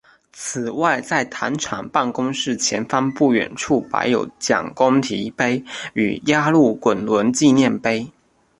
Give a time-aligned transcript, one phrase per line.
[0.33, 8.11] 此外在糖厂办公室前方不远处摆有蒋公堤碑与压路滚轮纪念碑。